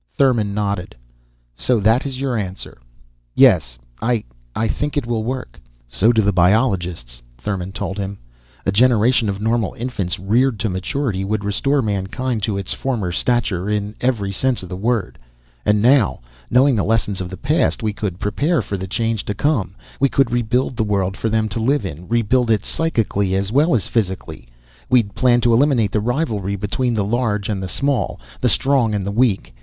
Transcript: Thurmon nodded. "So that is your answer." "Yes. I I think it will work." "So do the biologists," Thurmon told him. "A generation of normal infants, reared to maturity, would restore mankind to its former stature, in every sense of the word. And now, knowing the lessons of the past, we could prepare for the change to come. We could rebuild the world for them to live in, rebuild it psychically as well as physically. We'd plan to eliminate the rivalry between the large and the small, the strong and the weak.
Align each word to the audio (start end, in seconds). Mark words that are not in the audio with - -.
Thurmon 0.17 0.55
nodded. 0.55 0.95
"So 1.53 1.79
that 1.79 2.07
is 2.07 2.17
your 2.19 2.35
answer." 2.35 2.79
"Yes. 3.35 3.77
I 4.01 4.23
I 4.55 4.67
think 4.67 4.97
it 4.97 5.05
will 5.05 5.23
work." 5.23 5.61
"So 5.87 6.11
do 6.11 6.23
the 6.23 6.33
biologists," 6.33 7.21
Thurmon 7.37 7.71
told 7.71 7.99
him. 7.99 8.17
"A 8.65 8.71
generation 8.71 9.29
of 9.29 9.39
normal 9.39 9.75
infants, 9.77 10.17
reared 10.17 10.59
to 10.61 10.69
maturity, 10.69 11.23
would 11.23 11.43
restore 11.43 11.83
mankind 11.83 12.41
to 12.41 12.57
its 12.57 12.73
former 12.73 13.11
stature, 13.11 13.69
in 13.69 13.93
every 14.01 14.31
sense 14.31 14.63
of 14.63 14.69
the 14.69 14.75
word. 14.75 15.19
And 15.67 15.83
now, 15.83 16.21
knowing 16.49 16.73
the 16.73 16.83
lessons 16.83 17.21
of 17.21 17.29
the 17.29 17.37
past, 17.37 17.83
we 17.83 17.93
could 17.93 18.19
prepare 18.19 18.63
for 18.63 18.77
the 18.77 18.87
change 18.87 19.23
to 19.25 19.35
come. 19.35 19.75
We 19.99 20.09
could 20.09 20.31
rebuild 20.31 20.77
the 20.77 20.83
world 20.83 21.15
for 21.15 21.29
them 21.29 21.47
to 21.49 21.59
live 21.59 21.85
in, 21.85 22.07
rebuild 22.07 22.49
it 22.49 22.65
psychically 22.65 23.35
as 23.35 23.51
well 23.51 23.75
as 23.75 23.85
physically. 23.87 24.47
We'd 24.89 25.13
plan 25.13 25.41
to 25.41 25.53
eliminate 25.53 25.91
the 25.91 25.99
rivalry 26.01 26.55
between 26.55 26.95
the 26.95 27.05
large 27.05 27.49
and 27.49 27.61
the 27.61 27.67
small, 27.67 28.19
the 28.39 28.49
strong 28.49 28.95
and 28.95 29.05
the 29.05 29.11
weak. 29.11 29.53